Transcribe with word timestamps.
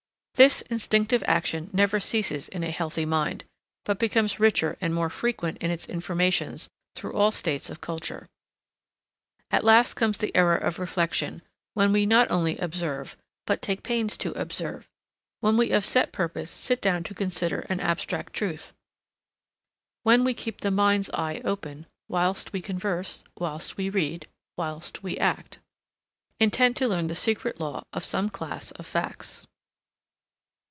This 0.35 0.61
instinctive 0.71 1.23
action 1.27 1.69
never 1.71 1.99
ceases 1.99 2.47
in 2.47 2.63
a 2.63 2.71
healthy 2.71 3.05
mind, 3.05 3.43
but 3.85 3.99
becomes 3.99 4.39
richer 4.39 4.75
and 4.81 4.91
more 4.91 5.11
frequent 5.11 5.59
in 5.59 5.69
its 5.69 5.85
informations 5.87 6.67
through 6.95 7.13
all 7.13 7.29
states 7.29 7.69
of 7.69 7.79
culture. 7.79 8.27
At 9.51 9.63
last 9.63 9.93
comes 9.93 10.17
the 10.17 10.35
era 10.35 10.55
of 10.57 10.79
reflection, 10.79 11.43
when 11.75 11.91
we 11.91 12.07
not 12.07 12.31
only 12.31 12.57
observe, 12.57 13.15
but 13.45 13.61
take 13.61 13.83
pains 13.83 14.17
to 14.17 14.31
observe; 14.31 14.89
when 15.41 15.57
we 15.57 15.69
of 15.69 15.85
set 15.85 16.11
purpose 16.11 16.49
sit 16.49 16.81
down 16.81 17.03
to 17.03 17.13
consider 17.13 17.59
an 17.69 17.79
abstract 17.79 18.33
truth; 18.33 18.73
when 20.01 20.23
we 20.23 20.33
keep 20.33 20.61
the 20.61 20.71
mind's 20.71 21.11
eye 21.11 21.39
open 21.45 21.85
whilst 22.07 22.51
we 22.51 22.63
converse, 22.63 23.23
whilst 23.37 23.77
we 23.77 23.91
read, 23.91 24.25
whilst 24.57 25.03
we 25.03 25.19
act, 25.19 25.59
intent 26.39 26.75
to 26.77 26.87
learn 26.87 27.05
the 27.05 27.13
secret 27.13 27.59
law 27.59 27.83
of 27.93 28.03
some 28.03 28.27
class 28.27 28.71
of 28.71 28.87
facts. 28.87 29.45